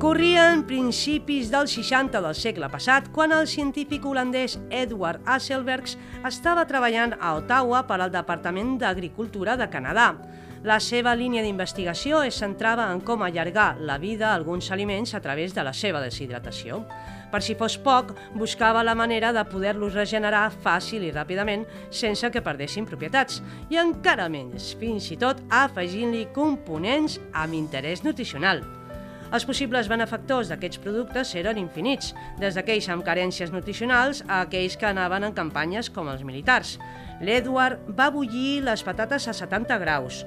Corrien 0.00 0.64
principis 0.68 1.50
del 1.52 1.68
60 1.68 2.20
del 2.24 2.34
segle 2.36 2.68
passat 2.72 3.06
quan 3.12 3.32
el 3.36 3.44
científic 3.48 4.04
holandès 4.08 4.56
Edward 4.72 5.20
Hasselbergs 5.28 5.98
estava 6.28 6.64
treballant 6.68 7.12
a 7.20 7.36
Ottawa 7.38 7.84
per 7.88 8.00
al 8.00 8.12
Departament 8.12 8.78
d'Agricultura 8.80 9.58
de 9.60 9.68
Canadà. 9.72 10.14
La 10.62 10.76
seva 10.78 11.10
línia 11.18 11.42
d'investigació 11.42 12.20
es 12.22 12.36
centrava 12.38 12.84
en 12.94 13.00
com 13.02 13.24
allargar 13.26 13.80
la 13.82 13.96
vida 13.98 14.28
a 14.28 14.34
alguns 14.36 14.68
aliments 14.70 15.10
a 15.18 15.20
través 15.20 15.56
de 15.56 15.64
la 15.66 15.72
seva 15.74 15.98
deshidratació. 15.98 16.84
Per 17.32 17.40
si 17.42 17.56
fos 17.58 17.74
poc, 17.82 18.12
buscava 18.38 18.84
la 18.86 18.94
manera 18.94 19.32
de 19.34 19.42
poder-los 19.50 19.96
regenerar 19.98 20.44
fàcil 20.62 21.02
i 21.02 21.10
ràpidament 21.10 21.64
sense 21.90 22.30
que 22.30 22.44
perdessin 22.46 22.86
propietats, 22.86 23.40
i 23.74 23.80
encara 23.82 24.28
menys, 24.30 24.76
fins 24.78 25.10
i 25.10 25.18
tot 25.18 25.42
afegint-li 25.50 26.28
components 26.36 27.18
amb 27.32 27.58
interès 27.58 28.06
nutricional. 28.06 28.62
Els 29.32 29.46
possibles 29.48 29.86
benefactors 29.88 30.50
d'aquests 30.52 30.78
productes 30.84 31.30
eren 31.40 31.56
infinits, 31.56 32.10
des 32.38 32.54
d'aquells 32.54 32.90
amb 32.92 33.02
carències 33.02 33.50
nutricionals 33.50 34.20
a 34.28 34.42
aquells 34.44 34.76
que 34.76 34.90
anaven 34.90 35.24
en 35.24 35.32
campanyes 35.32 35.88
com 35.90 36.10
els 36.12 36.22
militars. 36.22 36.76
L'Edward 37.24 37.86
va 37.96 38.10
bullir 38.12 38.60
les 38.66 38.82
patates 38.84 39.30
a 39.30 39.32
70 39.32 39.78
graus. 39.80 40.20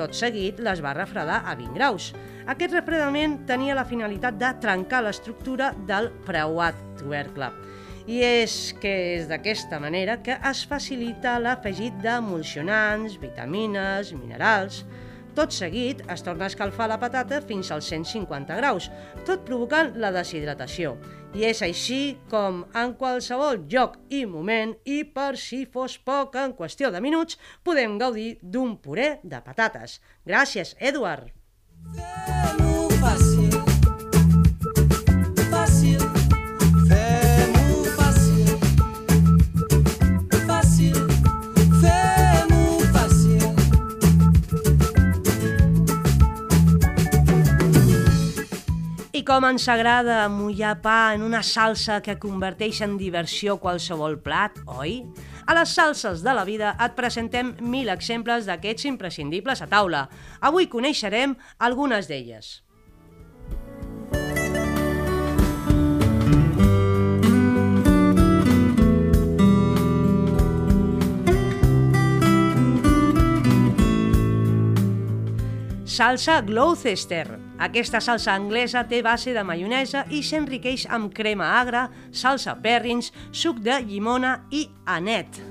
Tot 0.00 0.16
seguit 0.16 0.60
les 0.64 0.80
va 0.80 0.94
refredar 0.96 1.42
a 1.44 1.52
20 1.58 1.74
graus. 1.76 2.06
Aquest 2.48 2.72
refredament 2.72 3.34
tenia 3.48 3.74
la 3.76 3.84
finalitat 3.84 4.38
de 4.40 4.48
trencar 4.62 5.02
l'estructura 5.04 5.74
del 5.90 6.08
preuat 6.24 6.78
tubercle. 6.96 7.50
I 8.08 8.22
és 8.24 8.54
que 8.80 8.94
és 9.18 9.28
d'aquesta 9.28 9.76
manera 9.82 10.16
que 10.24 10.38
es 10.50 10.64
facilita 10.70 11.36
l'afegit 11.42 12.00
d'emulsionants, 12.00 13.20
vitamines, 13.20 14.14
minerals... 14.16 14.84
Tot 15.34 15.54
seguit 15.54 16.02
es 16.10 16.24
torna 16.26 16.48
a 16.48 16.52
escalfar 16.52 16.88
la 16.90 16.98
patata 17.00 17.40
fins 17.46 17.70
als 17.70 17.90
150 17.92 18.56
graus, 18.58 18.90
tot 19.26 19.44
provocant 19.46 19.92
la 20.02 20.12
deshidratació. 20.14 20.96
I 21.34 21.46
és 21.50 21.62
així 21.62 22.16
com 22.30 22.64
en 22.74 22.96
qualsevol 22.98 23.62
lloc 23.70 23.98
i 24.10 24.24
moment, 24.26 24.74
i 24.84 25.04
per 25.04 25.36
si 25.38 25.62
fos 25.70 25.98
poc 26.02 26.34
en 26.40 26.56
qüestió 26.58 26.90
de 26.90 27.02
minuts, 27.04 27.38
podem 27.62 27.98
gaudir 28.02 28.32
d'un 28.42 28.74
puré 28.82 29.12
de 29.22 29.42
patates. 29.44 30.00
Gràcies, 30.26 30.74
Edward! 30.80 31.30
Fem-ho 31.94 32.69
I 49.20 49.24
com 49.28 49.44
ens 49.44 49.66
agrada 49.68 50.30
mullar 50.32 50.78
pa 50.80 51.12
en 51.12 51.20
una 51.20 51.42
salsa 51.44 51.98
que 52.00 52.14
converteix 52.16 52.78
en 52.86 52.94
diversió 52.96 53.58
qualsevol 53.60 54.14
plat, 54.24 54.54
oi? 54.64 55.02
A 55.44 55.52
les 55.58 55.74
salses 55.76 56.22
de 56.24 56.32
la 56.32 56.46
vida 56.48 56.70
et 56.80 56.94
presentem 56.96 57.50
mil 57.60 57.92
exemples 57.92 58.48
d'aquests 58.48 58.88
imprescindibles 58.88 59.60
a 59.60 59.68
taula. 59.68 60.06
Avui 60.40 60.70
coneixerem 60.72 61.36
algunes 61.58 62.08
d'elles. 62.08 62.62
Salsa 75.84 76.40
Gloucester. 76.40 77.49
Aquesta 77.60 78.00
salsa 78.00 78.32
anglesa 78.32 78.86
té 78.88 79.02
base 79.04 79.34
de 79.36 79.42
maionesa 79.44 80.06
i 80.16 80.22
s'enriqueix 80.24 80.86
amb 80.88 81.12
crema 81.12 81.50
agra, 81.58 81.90
salsa 82.10 82.54
perrins, 82.56 83.12
suc 83.36 83.60
de 83.60 83.76
llimona 83.84 84.38
i 84.48 84.64
anet. 84.88 85.42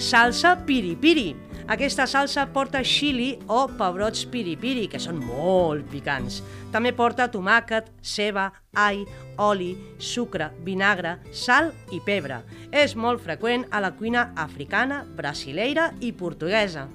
Salsa 0.00 0.56
piripiri. 0.66 1.49
Aquesta 1.70 2.02
salsa 2.10 2.48
porta 2.50 2.80
xili 2.82 3.36
o 3.46 3.60
pebrots 3.78 4.24
piripiri, 4.26 4.88
que 4.90 4.98
són 4.98 5.20
molt 5.22 5.86
picants. 5.92 6.40
També 6.74 6.90
porta 6.90 7.28
tomàquet, 7.30 7.92
ceba, 8.02 8.48
all, 8.74 9.04
oli, 9.38 9.70
sucre, 10.02 10.50
vinagre, 10.66 11.20
sal 11.30 11.70
i 11.94 12.02
pebre. 12.02 12.40
És 12.74 12.96
molt 12.98 13.22
freqüent 13.22 13.68
a 13.70 13.84
la 13.86 13.92
cuina 13.94 14.32
africana, 14.34 15.04
brasileira 15.14 15.92
i 16.02 16.10
portuguesa. 16.10 16.88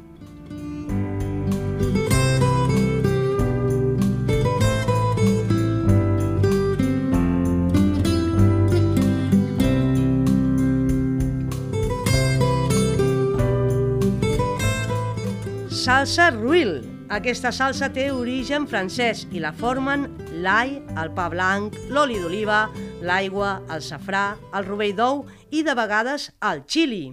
Salsa 15.86 16.32
Ruil. 16.34 16.80
Aquesta 17.14 17.52
salsa 17.54 17.92
té 17.94 18.08
origen 18.10 18.64
francès 18.66 19.20
i 19.30 19.42
la 19.44 19.52
formen 19.54 20.08
l'all, 20.42 20.72
el 20.98 21.12
pa 21.14 21.28
blanc, 21.30 21.78
l'oli 21.94 22.18
d'oliva, 22.18 22.64
l'aigua, 23.06 23.52
el 23.70 23.84
safrà, 23.86 24.24
el 24.58 24.66
rovell 24.66 24.96
d'ou 24.98 25.22
i 25.54 25.62
de 25.62 25.76
vegades 25.78 26.32
el 26.50 26.64
xili. 26.66 27.04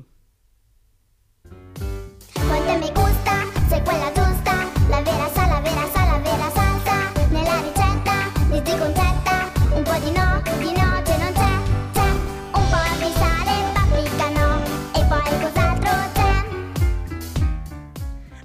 Quanto 2.40 2.78
mi 2.80 2.88
gusta, 2.96 3.36
se 3.68 3.82
quella 3.84 4.01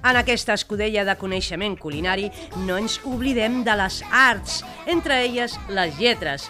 En 0.08 0.16
aquesta 0.16 0.54
escudella 0.56 1.02
de 1.04 1.14
coneixement 1.20 1.74
culinari 1.76 2.30
no 2.64 2.78
ens 2.80 2.94
oblidem 3.04 3.58
de 3.66 3.74
les 3.76 3.98
arts, 4.08 4.62
entre 4.88 5.18
elles 5.26 5.58
les 5.68 5.98
lletres. 6.00 6.46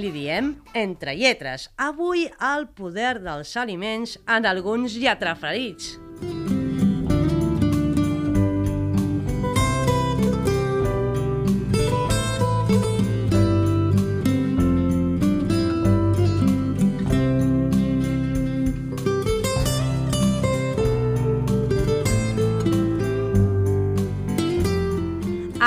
Li 0.00 0.08
diem 0.14 0.54
entre 0.72 1.12
lletres. 1.18 1.68
Avui 1.76 2.24
el 2.54 2.70
poder 2.72 3.18
dels 3.20 3.52
aliments 3.60 4.16
en 4.24 4.48
alguns 4.48 4.96
lletraferits. 4.96 5.98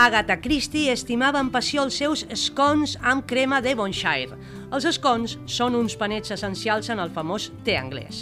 Agatha 0.05 0.35
Christie 0.37 0.91
estimava 0.93 1.39
amb 1.41 1.49
passió 1.49 1.81
els 1.81 1.95
seus 1.97 2.21
scones 2.37 2.91
amb 3.01 3.23
crema 3.25 3.57
Devonshire. 3.65 4.35
Els 4.69 4.85
scones 4.99 5.33
són 5.49 5.73
uns 5.79 5.95
panets 5.97 6.29
essencials 6.35 6.91
en 6.93 7.01
el 7.01 7.09
famós 7.15 7.47
té 7.65 7.73
anglès. 7.79 8.19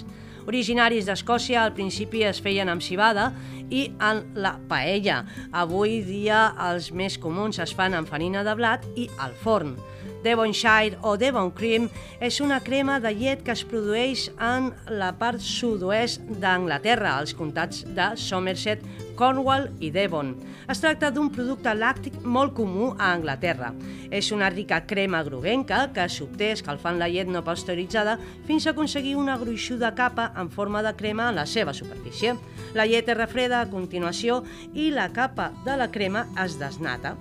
Originaris 0.47 1.09
d'Escòcia, 1.09 1.59
al 1.59 1.73
principi 1.75 2.23
es 2.23 2.39
feien 2.39 2.71
amb 2.71 2.85
cibada 2.85 3.33
i 3.67 3.89
en 3.99 4.23
la 4.39 4.53
paella. 4.71 5.25
Avui 5.51 5.99
dia 6.07 6.53
els 6.69 6.87
més 6.95 7.19
comuns 7.19 7.59
es 7.59 7.75
fan 7.75 7.99
amb 7.99 8.07
farina 8.07 8.45
de 8.47 8.55
blat 8.55 8.87
i 8.95 9.09
al 9.19 9.35
forn. 9.43 9.75
Devonshire 10.23 10.97
o 11.03 11.17
Devon 11.19 11.51
Cream 11.51 11.89
és 12.23 12.39
una 12.41 12.61
crema 12.63 12.99
de 13.03 13.11
llet 13.13 13.43
que 13.43 13.51
es 13.51 13.63
produeix 13.67 14.29
en 14.39 14.71
la 14.87 15.11
part 15.19 15.43
sud-oest 15.43 16.23
d'Anglaterra, 16.39 17.17
als 17.19 17.35
comtats 17.35 17.83
de 17.83 18.13
Somerset, 18.17 18.85
Cornwall 19.19 19.67
i 19.83 19.91
Devon. 19.93 20.33
Es 20.71 20.79
tracta 20.81 21.11
d'un 21.11 21.29
producte 21.33 21.73
làctic 21.75 22.15
molt 22.23 22.55
comú 22.57 22.93
a 22.95 23.11
Anglaterra. 23.11 23.73
És 24.09 24.31
una 24.31 24.49
rica 24.49 24.79
crema 24.87 25.21
groguenca 25.27 25.83
que 25.93 26.07
s'obté 26.09 26.53
escalfant 26.55 26.97
la 27.01 27.11
llet 27.11 27.29
no 27.29 27.43
pasteuritzada 27.45 28.15
fins 28.47 28.65
a 28.65 28.73
aconseguir 28.73 29.17
una 29.19 29.37
gruixuda 29.37 29.93
capa 29.93 30.31
en 30.39 30.49
forma 30.49 30.81
de 30.81 30.95
crema 30.95 31.29
en 31.29 31.41
la 31.41 31.45
seva 31.45 31.75
superfície. 31.75 32.37
La 32.73 32.87
llet 32.87 33.09
es 33.11 33.19
refreda 33.19 33.61
a 33.61 33.69
continuació 33.69 34.41
i 34.73 34.89
la 34.91 35.11
capa 35.13 35.51
de 35.67 35.77
la 35.77 35.91
crema 35.91 36.27
es 36.45 36.57
desnata. 36.59 37.17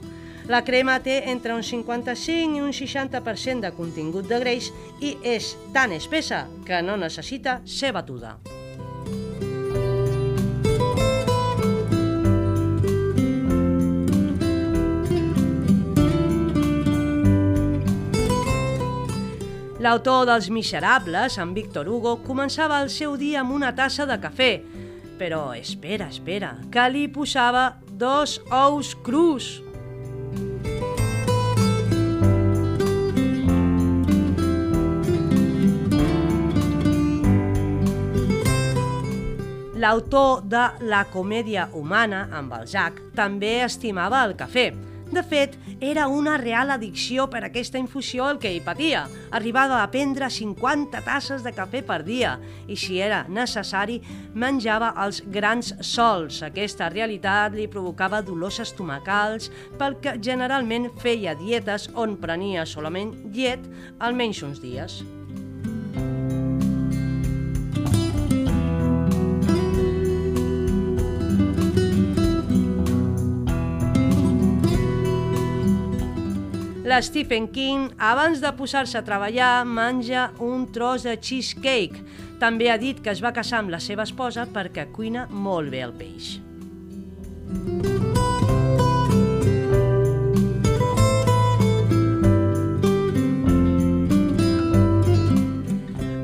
La 0.51 0.65
crema 0.67 0.99
té 1.03 1.21
entre 1.31 1.55
un 1.55 1.63
55 1.63 2.57
i 2.59 2.63
un 2.63 2.73
60% 2.75 3.63
de 3.63 3.71
contingut 3.77 4.27
de 4.27 4.41
greix 4.43 4.73
i 5.01 5.15
és 5.23 5.55
tan 5.75 5.95
espessa 5.95 6.47
que 6.67 6.83
no 6.83 6.99
necessita 6.99 7.61
ser 7.65 7.93
batuda. 7.95 8.39
L'autor 19.83 20.29
dels 20.29 20.47
Miserables, 20.51 21.39
en 21.43 21.55
Víctor 21.57 21.89
Hugo, 21.91 22.21
començava 22.23 22.79
el 22.85 22.91
seu 22.91 23.17
dia 23.19 23.41
amb 23.41 23.51
una 23.57 23.73
tassa 23.75 24.07
de 24.07 24.15
cafè. 24.23 24.53
Però 25.19 25.41
espera, 25.59 26.07
espera, 26.07 26.53
que 26.71 26.87
li 26.95 27.09
posava 27.11 27.65
dos 27.91 28.39
ous 28.47 28.95
crus. 29.03 29.57
L'autor 39.83 40.45
de 40.47 40.63
La 40.87 41.01
comèdia 41.11 41.65
humana, 41.75 42.29
en 42.39 42.47
Balzac, 42.47 43.01
també 43.19 43.65
estimava 43.65 44.21
el 44.23 44.37
cafè. 44.39 44.69
De 45.11 45.25
fet, 45.27 45.57
era 45.83 46.05
una 46.07 46.37
real 46.39 46.71
addicció 46.71 47.25
per 47.33 47.41
aquesta 47.43 47.81
infusió 47.83 48.29
el 48.31 48.39
que 48.39 48.53
hi 48.55 48.61
patia. 48.63 49.01
Arribava 49.35 49.81
a 49.83 49.89
prendre 49.91 50.29
50 50.31 51.03
tasses 51.03 51.43
de 51.43 51.51
cafè 51.57 51.83
per 51.89 51.99
dia 52.07 52.37
i, 52.69 52.77
si 52.79 53.01
era 53.03 53.25
necessari, 53.27 53.99
menjava 54.39 54.93
els 55.03 55.19
grans 55.35 55.73
sols. 55.83 56.45
Aquesta 56.47 56.87
realitat 56.95 57.57
li 57.59 57.67
provocava 57.67 58.23
dolors 58.23 58.61
estomacals 58.63 59.51
perquè 59.83 60.15
generalment 60.23 60.93
feia 61.03 61.35
dietes 61.43 61.89
on 61.99 62.15
prenia 62.23 62.69
solament 62.71 63.17
llet 63.35 63.67
almenys 63.99 64.45
uns 64.47 64.63
dies. 64.63 65.03
Stephen 77.01 77.49
King, 77.49 77.93
abans 77.97 78.43
de 78.43 78.51
posar-se 78.53 78.99
a 78.99 79.05
treballar, 79.07 79.65
menja 79.65 80.27
un 80.43 80.67
tros 80.75 81.07
de 81.07 81.15
cheesecake. 81.17 82.03
També 82.43 82.69
ha 82.69 82.77
dit 82.77 82.99
que 83.01 83.13
es 83.15 83.23
va 83.25 83.33
casar 83.33 83.63
amb 83.63 83.73
la 83.73 83.79
seva 83.81 84.05
esposa 84.05 84.45
perquè 84.51 84.89
cuina 84.93 85.29
molt 85.31 85.71
bé 85.73 85.81
el 85.87 85.95
peix. 85.97 86.35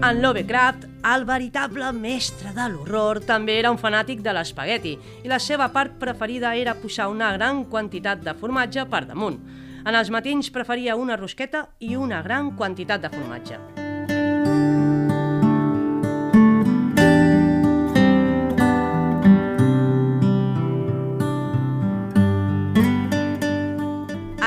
En 0.08 0.20
Lovecraft, 0.20 0.84
el 1.14 1.24
veritable 1.28 1.92
mestre 1.92 2.52
de 2.56 2.66
l'horror, 2.72 3.22
també 3.24 3.56
era 3.60 3.70
un 3.72 3.80
fanàtic 3.80 4.20
de 4.24 4.32
l'espagueti 4.36 4.98
i 5.24 5.32
la 5.32 5.40
seva 5.40 5.70
part 5.72 5.96
preferida 6.00 6.52
era 6.56 6.76
posar 6.76 7.08
una 7.12 7.32
gran 7.36 7.64
quantitat 7.70 8.20
de 8.26 8.36
formatge 8.36 8.84
per 8.90 9.06
damunt. 9.08 9.40
En 9.86 9.94
els 9.94 10.10
matins 10.10 10.50
preferia 10.54 10.96
una 10.96 11.16
rosqueta 11.16 11.68
i 11.78 11.94
una 11.96 12.22
gran 12.22 12.54
quantitat 12.56 13.04
de 13.04 13.10
formatge. 13.12 13.60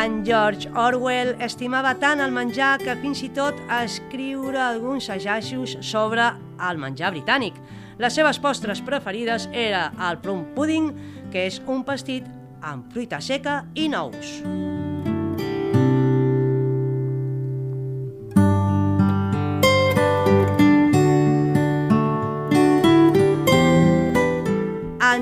En 0.02 0.24
George 0.26 0.70
Orwell 0.74 1.36
estimava 1.46 1.92
tant 2.02 2.24
el 2.26 2.32
menjar 2.34 2.80
que 2.82 2.96
fins 3.04 3.22
i 3.22 3.30
tot 3.38 3.60
escriure 3.84 4.58
alguns 4.58 5.12
assajos 5.14 5.76
sobre 5.86 6.26
el 6.70 6.82
menjar 6.82 7.14
britànic. 7.14 7.60
Les 8.02 8.18
seves 8.18 8.42
postres 8.42 8.82
preferides 8.82 9.46
era 9.54 9.92
el 10.10 10.18
plum 10.24 10.48
pudding, 10.56 10.90
que 11.30 11.46
és 11.52 11.62
un 11.70 11.86
pastit 11.86 12.26
amb 12.66 12.90
fruita 12.94 13.22
seca 13.22 13.62
i 13.78 13.90
nous. 13.94 14.40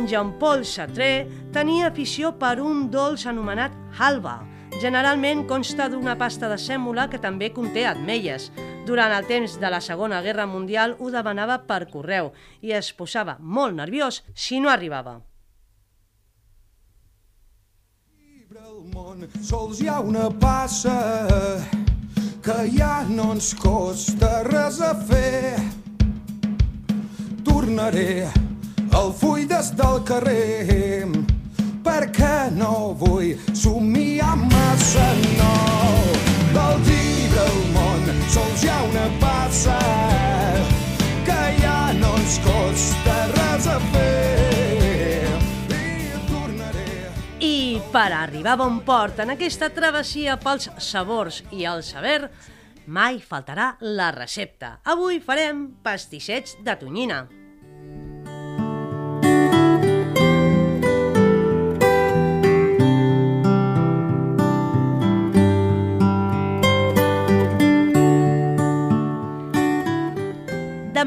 Jean-Paul 0.09 0.63
Sartre 0.65 1.27
tenia 1.53 1.91
afició 1.91 2.31
per 2.41 2.57
un 2.65 2.87
dolç 2.89 3.27
anomenat 3.29 3.75
halva. 3.99 4.39
Generalment 4.81 5.43
consta 5.49 5.85
d'una 5.91 6.15
pasta 6.17 6.49
de 6.49 6.57
sèmola 6.57 7.05
que 7.11 7.19
també 7.21 7.51
conté 7.53 7.85
ametlles. 7.85 8.47
Durant 8.87 9.13
el 9.13 9.27
temps 9.29 9.59
de 9.61 9.69
la 9.69 9.81
Segona 9.85 10.23
Guerra 10.25 10.47
Mundial 10.49 10.95
ho 10.97 11.11
demanava 11.13 11.59
per 11.69 11.83
correu 11.91 12.31
i 12.65 12.73
es 12.73 12.89
posava 12.97 13.37
molt 13.39 13.77
nerviós 13.77 14.23
si 14.33 14.57
no 14.59 14.73
arribava. 14.73 15.19
El 18.59 18.81
món, 18.91 19.23
sols 19.45 19.79
hi 19.79 19.87
ha 19.87 19.99
una 20.01 20.25
passa 20.41 20.97
que 22.43 22.57
ja 22.73 23.05
no 23.07 23.31
ens 23.35 23.53
costa 23.61 24.41
res 24.49 24.81
a 24.81 24.95
fer. 25.07 25.53
Tornaré 27.45 28.25
el 28.97 29.13
full 29.13 29.38
des 29.59 29.71
del 29.75 29.97
carrer 30.07 31.07
perquè 31.83 32.47
no 32.55 32.93
vull 32.95 33.33
somiar 33.51 34.37
massa, 34.39 35.07
no. 35.35 35.55
Del 36.53 36.77
llibre 36.87 37.41
al 37.43 37.57
món 37.73 38.05
sols 38.31 38.63
hi 38.63 38.69
ha 38.71 38.77
una 38.87 39.07
passa 39.19 39.79
que 41.27 41.39
ja 41.59 41.91
no 41.97 42.13
ens 42.21 42.37
costa 42.45 43.17
res 43.33 43.67
a 43.67 43.75
fer. 43.89 45.27
I 45.75 46.21
tornaré 46.29 46.85
I 47.43 47.81
per 47.91 48.07
arribar 48.21 48.55
a 48.55 48.61
bon 48.63 48.79
port 48.87 49.19
en 49.25 49.35
aquesta 49.35 49.73
travessia 49.75 50.37
pels 50.39 50.69
sabors 50.77 51.41
i 51.51 51.67
el 51.67 51.83
saber, 51.83 52.29
mai 52.87 53.19
faltarà 53.19 53.73
la 53.81 54.13
recepta. 54.15 54.77
Avui 54.87 55.19
farem 55.19 55.67
pastissets 55.83 56.55
de 56.63 56.79
tonyina. 56.79 57.25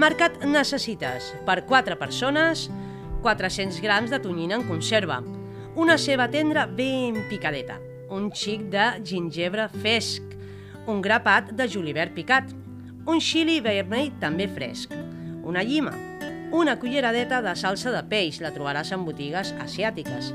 Mercat 0.03 0.41
necessites. 0.43 1.31
Per 1.47 1.63
4 1.69 1.95
persones 2.01 2.67
400 3.23 3.79
grams 3.85 4.11
de 4.11 4.19
tonyina 4.19 4.57
en 4.59 4.65
conserva, 4.67 5.21
una 5.79 5.97
ceba 5.97 6.27
tendra 6.29 6.67
ben 6.67 7.21
picadeta, 7.31 7.79
un 8.11 8.33
xic 8.35 8.67
de 8.73 8.87
gingebre 9.07 9.69
fresc, 9.71 10.35
un 10.91 10.99
grapat 11.05 11.53
de 11.55 11.69
julivert 11.71 12.17
picat, 12.17 12.51
un 13.07 13.23
xili 13.23 13.61
vermell 13.63 14.11
també 14.19 14.49
fresc, 14.51 14.91
una 15.47 15.63
llima, 15.63 15.95
una 16.53 16.75
culleradeta 16.83 17.39
de 17.47 17.55
salsa 17.57 17.95
de 17.95 18.03
peix, 18.11 18.43
la 18.43 18.51
trobaràs 18.51 18.91
en 18.93 19.07
botigues 19.07 19.55
asiàtiques, 19.63 20.33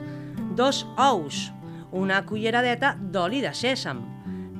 dos 0.56 0.86
ous, 0.95 1.43
una 1.91 2.23
culleradeta 2.25 2.95
d'oli 2.95 3.43
de 3.43 3.51
sèsam, 3.51 3.99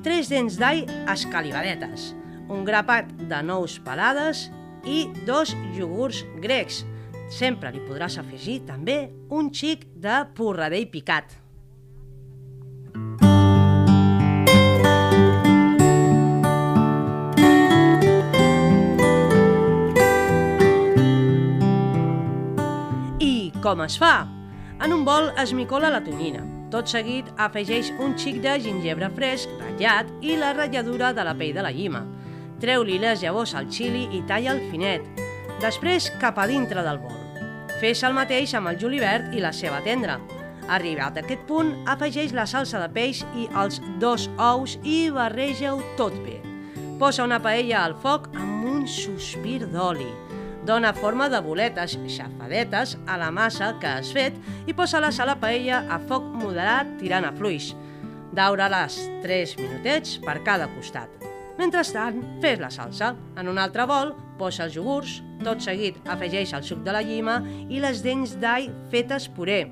tres 0.04 0.28
dents 0.28 0.60
d'all 0.60 0.84
escalivadetes, 1.08 2.12
un 2.52 2.68
grapat 2.68 3.10
de 3.28 3.42
nous 3.44 3.80
pelades 3.84 4.46
i 4.84 5.08
dos 5.26 5.54
iogurts 5.74 6.24
grecs. 6.42 6.84
Sempre 7.28 7.72
li 7.74 7.82
podràs 7.84 8.18
afegir 8.20 8.62
també 8.68 9.10
un 9.28 9.50
xic 9.52 9.84
de 9.96 10.22
porradell 10.36 10.88
picat. 10.92 11.36
I 23.20 23.52
com 23.60 23.82
es 23.84 23.98
fa? 24.00 24.14
En 24.80 24.94
un 24.94 25.04
bol 25.04 25.32
es 25.36 25.52
micola 25.52 25.90
la 25.90 26.00
tonyina. 26.04 26.44
Tot 26.72 26.88
seguit 26.88 27.28
afegeix 27.40 27.88
un 28.04 28.12
xic 28.20 28.42
de 28.44 28.58
gingebre 28.60 29.08
fresc, 29.16 29.48
ratllat, 29.60 30.10
i 30.20 30.36
la 30.36 30.52
ratlladura 30.52 31.14
de 31.16 31.24
la 31.24 31.34
pell 31.36 31.54
de 31.56 31.64
la 31.64 31.72
llima. 31.72 32.02
Treu-li 32.58 32.98
les 32.98 33.22
llavors 33.22 33.54
al 33.54 33.68
xili 33.70 34.08
i 34.16 34.24
talla'l 34.26 34.60
finet. 34.72 35.04
Després 35.62 36.10
cap 36.18 36.38
a 36.38 36.46
dintre 36.50 36.82
del 36.86 36.98
bol. 37.02 37.14
Fes 37.78 38.02
el 38.02 38.16
mateix 38.16 38.54
amb 38.58 38.72
el 38.72 38.78
julivert 38.80 39.34
i 39.34 39.42
la 39.42 39.52
ceba 39.54 39.78
tendra. 39.84 40.18
Arribat 40.68 41.16
a 41.16 41.22
aquest 41.22 41.44
punt, 41.48 41.70
afegeix 41.88 42.34
la 42.36 42.46
salsa 42.50 42.80
de 42.82 42.88
peix 42.92 43.22
i 43.38 43.46
els 43.56 43.78
dos 44.02 44.26
ous 44.36 44.76
i 44.82 45.08
barreja-ho 45.14 45.78
tot 45.96 46.16
bé. 46.26 46.40
Posa 46.98 47.22
una 47.24 47.38
paella 47.40 47.84
al 47.84 47.94
foc 48.02 48.26
amb 48.34 48.66
un 48.66 48.88
sospir 48.90 49.62
d'oli. 49.70 50.10
Dona 50.66 50.90
forma 50.92 51.30
de 51.32 51.38
boletes 51.40 51.94
xafadetes 52.10 52.98
a 53.06 53.16
la 53.16 53.30
massa 53.30 53.70
que 53.80 53.88
has 53.88 54.10
fet 54.12 54.34
i 54.66 54.74
posa-les 54.76 55.22
a 55.22 55.30
la 55.30 55.38
paella 55.40 55.84
a 55.88 56.00
foc 56.10 56.26
moderat 56.42 56.98
tirant 57.00 57.24
a 57.24 57.32
fluix. 57.38 57.70
Daura-les 58.34 58.98
3 59.22 59.56
minutets 59.62 60.18
per 60.26 60.40
cada 60.44 60.68
costat. 60.74 61.27
Mentrestant, 61.58 62.20
fes 62.42 62.60
la 62.62 62.70
salsa. 62.70 63.16
En 63.36 63.48
un 63.50 63.58
altre 63.58 63.82
bol, 63.90 64.12
posa 64.38 64.68
els 64.68 64.76
iogurts, 64.78 65.16
tot 65.42 65.62
seguit 65.62 65.98
afegeix 66.06 66.52
el 66.54 66.62
suc 66.62 66.84
de 66.86 66.94
la 66.94 67.02
llima 67.02 67.40
i 67.66 67.82
les 67.82 68.02
dents 68.04 68.36
d'all 68.38 68.70
fetes 68.92 69.26
puré. 69.34 69.64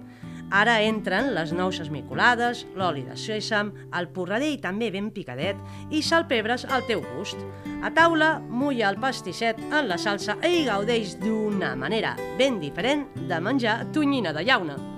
Ara 0.51 0.77
entren 0.83 1.33
les 1.35 1.53
nous 1.55 1.79
esmicolades, 1.83 2.65
l'oli 2.79 3.03
de 3.07 3.17
sèsam, 3.19 3.73
el 3.99 4.11
porradell 4.15 4.59
també 4.63 4.93
ben 4.95 5.13
picadet 5.15 5.59
i 5.91 6.03
salpebres 6.07 6.67
al 6.71 6.87
teu 6.87 7.03
gust. 7.15 7.39
A 7.83 7.91
taula, 7.95 8.37
mulla 8.39 8.91
el 8.91 9.01
pastisset 9.03 9.63
en 9.71 9.87
la 9.91 9.99
salsa 9.99 10.39
i 10.47 10.65
gaudeix 10.67 11.17
d'una 11.23 11.75
manera 11.79 12.15
ben 12.39 12.61
diferent 12.63 13.09
de 13.31 13.41
menjar 13.43 13.81
tonyina 13.95 14.35
de 14.35 14.47
llauna. 14.47 14.96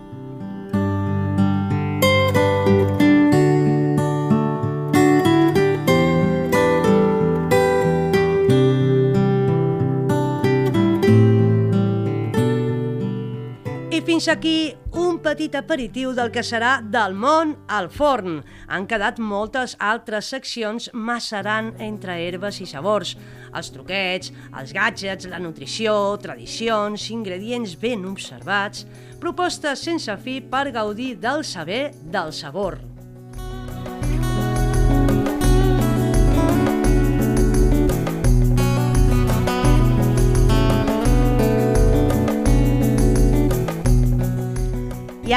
Fins 14.19 14.33
aquí 14.33 14.75
un 14.99 15.21
petit 15.23 15.55
aperitiu 15.55 16.11
del 16.11 16.33
que 16.35 16.43
serà 16.43 16.81
del 16.83 17.13
món 17.15 17.53
al 17.71 17.87
forn. 17.87 18.41
Han 18.67 18.89
quedat 18.91 19.21
moltes 19.23 19.77
altres 19.79 20.33
seccions 20.35 20.89
macerant 20.91 21.69
entre 21.87 22.17
herbes 22.25 22.59
i 22.59 22.67
sabors. 22.67 23.15
Els 23.55 23.71
truquets, 23.71 24.35
els 24.59 24.75
gadgets, 24.75 25.31
la 25.31 25.39
nutrició, 25.39 25.95
tradicions, 26.19 27.07
ingredients 27.15 27.79
ben 27.79 28.11
observats, 28.11 28.89
propostes 29.23 29.87
sense 29.87 30.19
fi 30.27 30.41
per 30.43 30.73
gaudir 30.75 31.13
del 31.23 31.47
saber 31.47 31.93
del 32.03 32.35
sabor. 32.35 32.81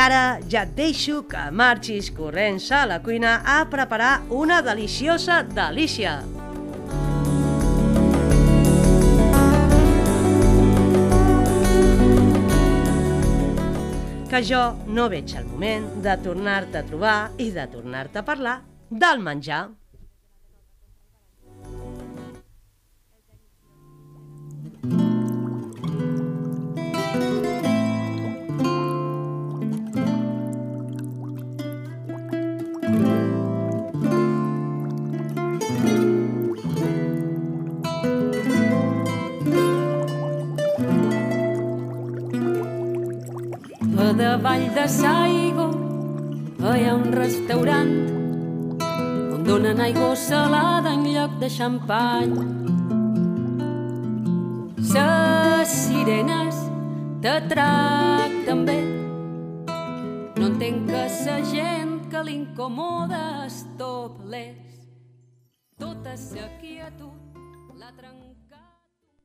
Ara 0.01 0.39
ja 0.49 0.63
et 0.65 0.71
deixo 0.73 1.21
que 1.29 1.41
marxis 1.53 2.09
corrents 2.15 2.71
a 2.73 2.85
la 2.89 3.01
cuina 3.05 3.41
a 3.45 3.57
preparar 3.69 4.23
una 4.29 4.61
deliciosa 4.65 5.43
delícia. 5.43 6.21
Que 14.31 14.41
jo 14.47 14.63
no 14.87 15.09
veig 15.11 15.35
el 15.37 15.45
moment 15.51 15.91
de 16.01 16.17
tornar-te 16.23 16.81
a 16.81 16.87
trobar 16.87 17.19
i 17.37 17.51
de 17.51 17.67
tornar-te 17.69 18.23
a 18.23 18.25
parlar 18.25 18.61
del 18.89 19.21
menjar. 19.21 19.80
A 44.31 44.37
davall 44.37 44.69
de 44.71 44.87
Saigo 44.87 45.65
hi 46.63 46.85
ha 46.87 46.91
un 46.95 47.09
restaurant 47.11 47.89
on 49.35 49.43
donen 49.43 49.81
aigua 49.83 50.13
salada 50.15 50.93
en 50.95 51.03
lloc 51.03 51.33
de 51.41 51.49
xampany. 51.57 52.37
Ses 54.93 55.75
sirenes 55.81 56.63
te 57.19 57.35
tracten 57.51 58.63
bé. 58.71 58.79
No 60.39 60.47
entenc 60.47 60.87
que 60.87 61.05
sa 61.19 61.37
gent 61.51 62.07
que 62.07 62.23
l'incomoda 62.23 63.23
es 63.51 63.65
toplés. 63.75 64.79
Tota 65.75 66.15
sa 66.15 66.47
quietud 66.63 67.19
l'ha 67.75 67.91
trencat. 67.99 68.30